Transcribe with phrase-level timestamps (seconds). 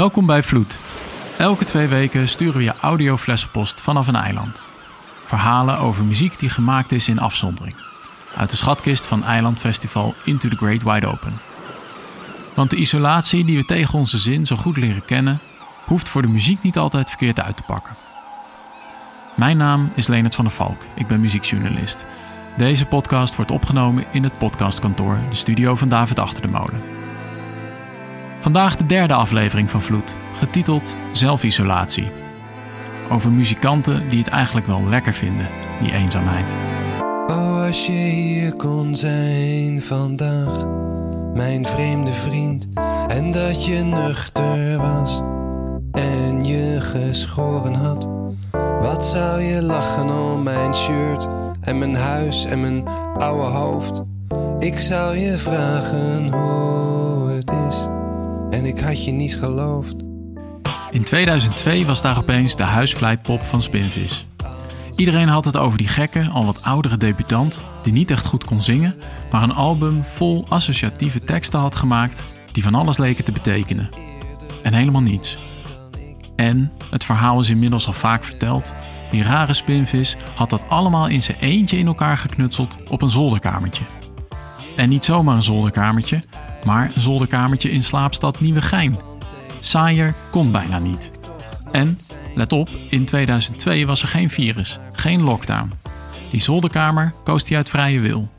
[0.00, 0.78] Welkom bij Vloed.
[1.38, 4.66] Elke twee weken sturen we je audioflessenpost vanaf een eiland.
[5.22, 7.74] Verhalen over muziek die gemaakt is in afzondering.
[8.36, 11.32] Uit de schatkist van eilandfestival Into the Great Wide Open.
[12.54, 15.40] Want de isolatie die we tegen onze zin zo goed leren kennen,
[15.84, 17.96] hoeft voor de muziek niet altijd verkeerd uit te pakken.
[19.34, 22.06] Mijn naam is Leonard van der Valk, ik ben muziekjournalist.
[22.56, 26.99] Deze podcast wordt opgenomen in het podcastkantoor, de studio van David Achter de Molen.
[28.40, 32.08] Vandaag de derde aflevering van Vloed, getiteld Zelfisolatie.
[33.10, 35.46] Over muzikanten die het eigenlijk wel lekker vinden,
[35.82, 36.54] die eenzaamheid.
[37.26, 40.66] Oh, als je hier kon zijn vandaag,
[41.34, 42.68] mijn vreemde vriend,
[43.08, 45.20] en dat je nuchter was
[45.92, 48.08] en je geschoren had.
[48.80, 51.28] Wat zou je lachen om mijn shirt
[51.60, 52.88] en mijn huis en mijn
[53.18, 54.02] oude hoofd?
[54.58, 56.89] Ik zou je vragen hoe
[58.60, 59.94] en ik had je niet geloofd.
[60.90, 64.26] In 2002 was daar opeens de huisvlijtpop van Spinvis.
[64.96, 68.60] Iedereen had het over die gekke, al wat oudere debutant die niet echt goed kon
[68.60, 68.94] zingen,
[69.30, 72.22] maar een album vol associatieve teksten had gemaakt
[72.52, 73.88] die van alles leken te betekenen.
[74.62, 75.36] En helemaal niets.
[76.36, 78.72] En, het verhaal is inmiddels al vaak verteld,
[79.10, 83.84] die rare spinvis had dat allemaal in zijn eentje in elkaar geknutseld op een zolderkamertje.
[84.76, 86.22] En niet zomaar een zolderkamertje,
[86.64, 88.98] maar een zolderkamertje in slaapstad Nieuwegein.
[89.60, 91.10] Saaier kon bijna niet.
[91.72, 91.98] En,
[92.34, 95.72] let op, in 2002 was er geen virus, geen lockdown.
[96.30, 98.30] Die zolderkamer koos hij uit vrije wil.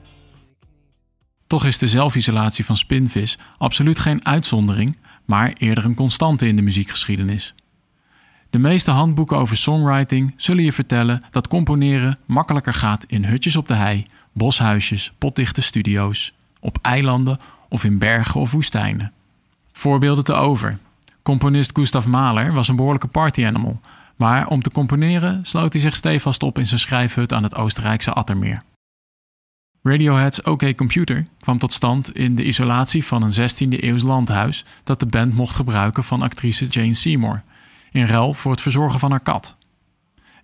[1.47, 6.61] Toch is de zelfisolatie van Spinvis absoluut geen uitzondering, maar eerder een constante in de
[6.61, 7.55] muziekgeschiedenis.
[8.49, 13.67] De meeste handboeken over songwriting zullen je vertellen dat componeren makkelijker gaat in hutjes op
[13.67, 17.39] de hei, boshuisjes, potdichte studio's, op eilanden
[17.72, 19.11] of in bergen of woestijnen.
[19.72, 20.77] Voorbeelden te over.
[21.23, 23.80] Componist Gustav Mahler was een behoorlijke party animal,
[24.16, 28.11] maar om te componeren sloot hij zich stevast op in zijn schrijfhut aan het Oostenrijkse
[28.11, 28.64] Attermeer.
[29.83, 34.99] Radiohead's OK Computer kwam tot stand in de isolatie van een 16e eeuws landhuis dat
[34.99, 37.43] de band mocht gebruiken van actrice Jane Seymour,
[37.92, 39.58] in ruil voor het verzorgen van haar kat.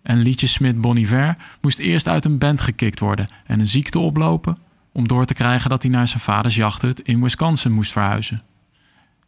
[0.02, 4.58] En liedjesmid Bon Iver moest eerst uit een band gekikt worden en een ziekte oplopen
[4.98, 8.42] om door te krijgen dat hij naar zijn vaders jachthut in Wisconsin moest verhuizen.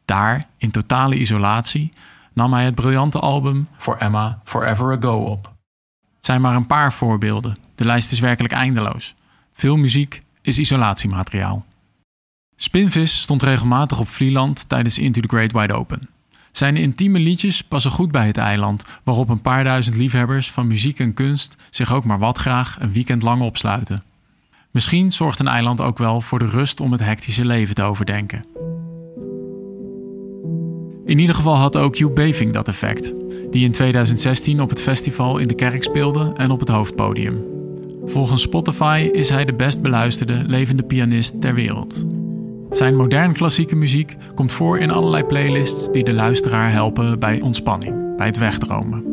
[0.05, 1.93] Daar, in totale isolatie,
[2.33, 5.45] nam hij het briljante album For Emma Forever Ago op.
[6.15, 9.15] Het zijn maar een paar voorbeelden, de lijst is werkelijk eindeloos.
[9.53, 11.65] Veel muziek is isolatiemateriaal.
[12.55, 16.09] Spinvis stond regelmatig op Vlieland tijdens Into the Great Wide Open.
[16.51, 20.99] Zijn intieme liedjes passen goed bij het eiland, waarop een paar duizend liefhebbers van muziek
[20.99, 24.03] en kunst zich ook maar wat graag een weekend lang opsluiten.
[24.71, 28.43] Misschien zorgt een eiland ook wel voor de rust om het hectische leven te overdenken.
[31.05, 33.13] In ieder geval had ook Hugh Beving dat effect,
[33.51, 37.45] die in 2016 op het festival in de kerk speelde en op het hoofdpodium.
[38.05, 42.05] Volgens Spotify is hij de best beluisterde levende pianist ter wereld.
[42.69, 48.15] Zijn modern klassieke muziek komt voor in allerlei playlists die de luisteraar helpen bij ontspanning,
[48.17, 49.08] bij het wegdromen.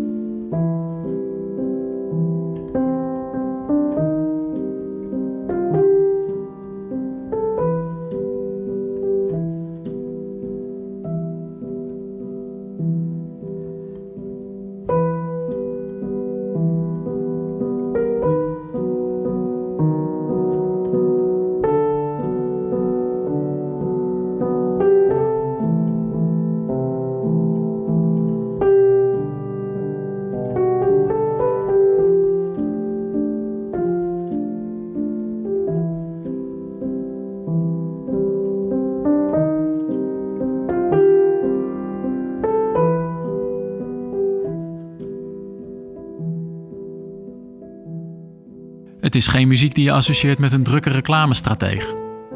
[49.16, 51.92] Is geen muziek die je associeert met een drukke reclamestrateeg.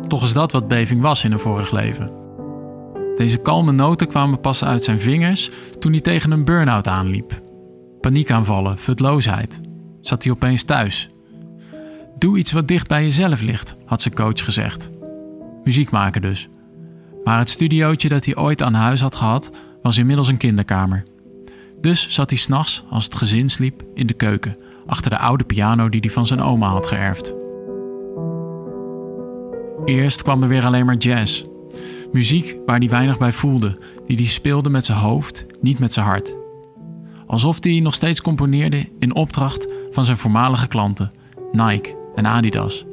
[0.09, 2.11] Toch is dat wat Beving was in een vorig leven.
[3.17, 7.41] Deze kalme noten kwamen pas uit zijn vingers toen hij tegen een burn-out aanliep.
[8.00, 9.61] Paniekaanvallen, futloosheid.
[10.00, 11.11] Zat hij opeens thuis.
[12.19, 14.91] Doe iets wat dicht bij jezelf ligt, had zijn coach gezegd.
[15.65, 16.49] Muziek maken dus.
[17.25, 19.50] Maar het studiootje dat hij ooit aan huis had gehad,
[19.83, 21.03] was inmiddels een kinderkamer.
[21.81, 24.56] Dus zat hij s'nachts, als het gezin sliep, in de keuken
[24.87, 27.35] achter de oude piano die hij van zijn oma had geërfd.
[29.85, 31.44] Eerst kwam er weer alleen maar jazz.
[32.12, 36.06] Muziek waar hij weinig bij voelde, die hij speelde met zijn hoofd, niet met zijn
[36.06, 36.37] hart.
[37.27, 41.12] Alsof hij nog steeds componeerde in opdracht van zijn voormalige klanten,
[41.53, 42.85] Nike en Adidas.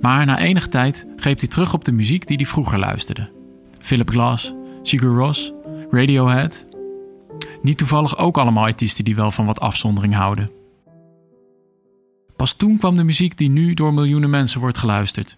[0.00, 3.30] Maar na enige tijd greep hij terug op de muziek die hij vroeger luisterde.
[3.78, 5.52] Philip Glass, Sigur Rós,
[5.90, 6.66] Radiohead.
[7.62, 10.50] Niet toevallig ook allemaal artiesten die wel van wat afzondering houden.
[12.42, 15.36] Pas toen kwam de muziek die nu door miljoenen mensen wordt geluisterd,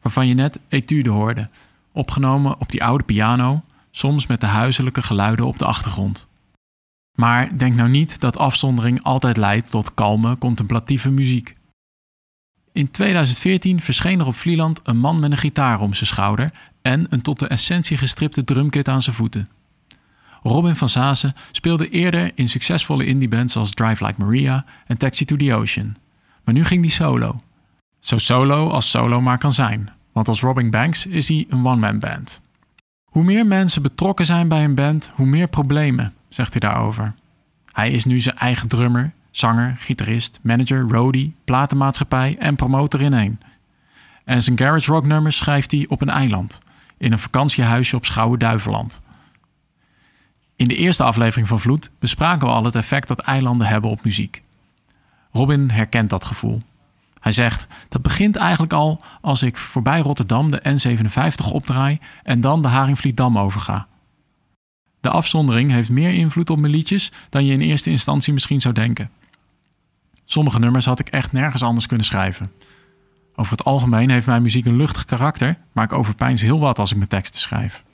[0.00, 1.48] waarvan je net etude hoorde,
[1.92, 6.26] opgenomen op die oude piano, soms met de huiselijke geluiden op de achtergrond.
[7.12, 11.56] Maar denk nou niet dat afzondering altijd leidt tot kalme, contemplatieve muziek.
[12.72, 16.52] In 2014 verscheen er op Vlieland een man met een gitaar om zijn schouder
[16.82, 19.48] en een tot de essentie gestripte drumkit aan zijn voeten.
[20.42, 25.36] Robin van Zazen speelde eerder in succesvolle indiebands als Drive Like Maria en Taxi to
[25.36, 25.96] the Ocean.
[26.46, 27.36] Maar nu ging hij solo.
[28.00, 31.98] Zo solo als solo maar kan zijn, want als Robin Banks is hij een one-man
[31.98, 32.40] band.
[33.04, 37.14] Hoe meer mensen betrokken zijn bij een band, hoe meer problemen, zegt hij daarover.
[37.72, 43.40] Hij is nu zijn eigen drummer, zanger, gitarist, manager, roadie, platenmaatschappij en promotor in één.
[44.24, 46.60] En zijn garage rock nummers schrijft hij op een eiland,
[46.96, 49.00] in een vakantiehuisje op Schouwen-Duiveland.
[50.56, 54.04] In de eerste aflevering van Vloed bespraken we al het effect dat eilanden hebben op
[54.04, 54.42] muziek.
[55.36, 56.62] Robin herkent dat gevoel.
[57.20, 62.62] Hij zegt: Dat begint eigenlijk al als ik voorbij Rotterdam de N57 opdraai en dan
[62.62, 63.86] de Haringvlietdam overga.
[65.00, 68.74] De afzondering heeft meer invloed op mijn liedjes dan je in eerste instantie misschien zou
[68.74, 69.10] denken.
[70.24, 72.52] Sommige nummers had ik echt nergens anders kunnen schrijven.
[73.34, 76.90] Over het algemeen heeft mijn muziek een luchtig karakter, maar ik overpijns heel wat als
[76.90, 77.84] ik mijn teksten schrijf.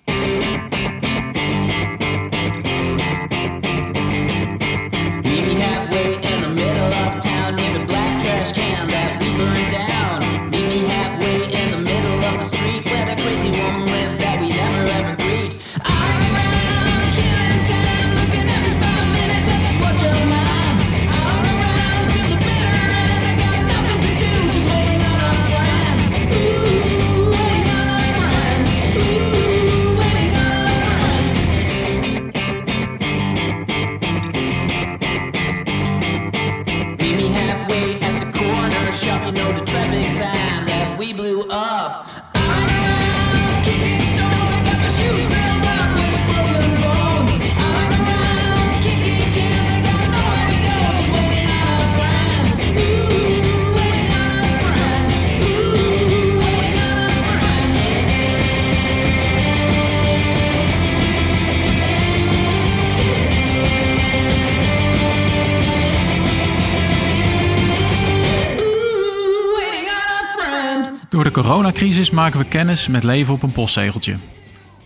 [71.12, 74.16] Door de coronacrisis maken we kennis met leven op een postzegeltje.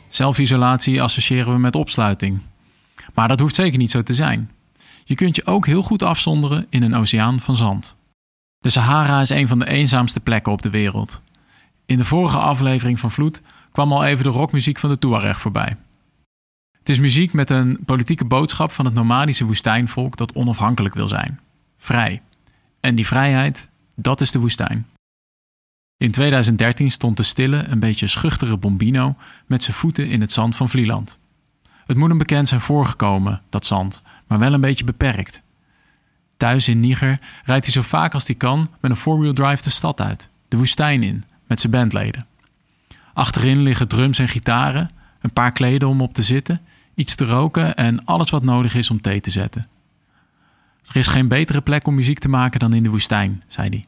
[0.08, 2.40] Zelfisolatie associëren we met opsluiting.
[3.14, 4.50] Maar dat hoeft zeker niet zo te zijn.
[5.04, 7.96] Je kunt je ook heel goed afzonderen in een oceaan van zand.
[8.58, 11.20] De Sahara is een van de eenzaamste plekken op de wereld.
[11.84, 15.76] In de vorige aflevering van Vloed kwam al even de rockmuziek van de Tuareg voorbij.
[16.78, 21.40] Het is muziek met een politieke boodschap van het nomadische woestijnvolk dat onafhankelijk wil zijn.
[21.76, 22.22] Vrij.
[22.80, 24.86] En die vrijheid, dat is de woestijn.
[25.98, 29.16] In 2013 stond de stille, een beetje schuchtere Bombino
[29.46, 31.18] met zijn voeten in het zand van Vlieland.
[31.86, 35.42] Het moet hem bekend zijn voorgekomen, dat zand, maar wel een beetje beperkt.
[36.36, 39.70] Thuis in Niger rijdt hij zo vaak als hij kan met een four-wheel drive de
[39.70, 42.26] stad uit, de woestijn in, met zijn bandleden.
[43.12, 44.90] Achterin liggen drums en gitaren,
[45.20, 46.60] een paar kleden om op te zitten,
[46.94, 49.66] iets te roken en alles wat nodig is om thee te zetten.
[50.86, 53.84] Er is geen betere plek om muziek te maken dan in de woestijn, zei hij.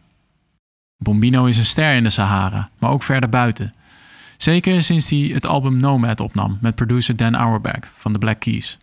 [0.98, 3.74] Bombino is een ster in de Sahara, maar ook verder buiten.
[4.36, 8.78] Zeker sinds hij het album Nomad opnam met producer Dan Auerbach van The Black Keys.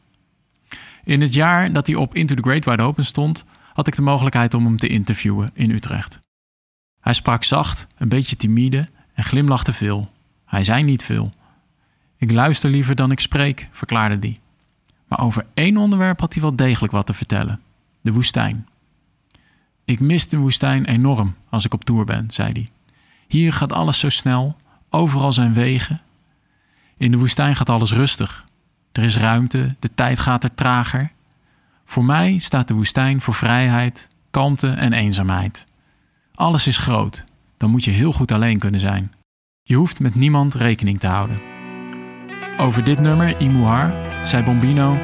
[1.03, 4.01] In het jaar dat hij op Into the Great Wide Open stond, had ik de
[4.01, 6.19] mogelijkheid om hem te interviewen in Utrecht.
[7.01, 10.12] Hij sprak zacht, een beetje timide en glimlachte veel.
[10.45, 11.29] Hij zei niet veel.
[12.17, 14.38] Ik luister liever dan ik spreek, verklaarde hij.
[15.07, 17.62] Maar over één onderwerp had hij wel degelijk wat te vertellen:
[18.01, 18.67] de woestijn.
[19.86, 22.68] Ik mis de woestijn enorm als ik op tour ben, zei hij.
[23.27, 24.56] Hier gaat alles zo snel,
[24.89, 26.01] overal zijn wegen.
[26.98, 28.46] In de woestijn gaat alles rustig.
[28.92, 31.12] Er is ruimte, de tijd gaat er trager.
[31.84, 35.65] Voor mij staat de woestijn voor vrijheid, kalmte en eenzaamheid.
[36.36, 37.24] Alles is groot,
[37.58, 39.13] dan moet je heel goed alleen kunnen zijn.
[39.63, 41.42] Je hoeft met niemand rekening te houden.
[42.58, 43.94] Over dit nummer, Imuhar,
[44.25, 44.98] zei Bombino: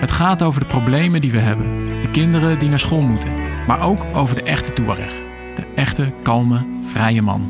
[0.00, 3.82] Het gaat over de problemen die we hebben, de kinderen die naar school moeten maar
[3.82, 5.12] ook over de echte Tuareg.
[5.54, 7.46] De echte, kalme, vrije man.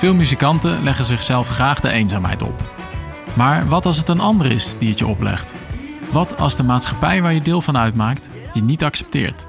[0.00, 2.62] Veel muzikanten leggen zichzelf graag de eenzaamheid op.
[3.36, 5.52] Maar wat als het een ander is die het je oplegt?
[6.12, 9.46] Wat als de maatschappij waar je deel van uitmaakt je niet accepteert?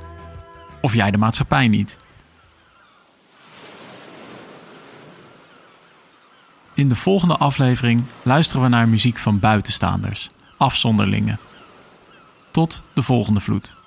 [0.82, 1.98] Of jij de maatschappij niet?
[6.74, 11.40] In de volgende aflevering luisteren we naar muziek van buitenstaanders, afzonderlingen.
[12.52, 13.81] Tot de volgende vloed.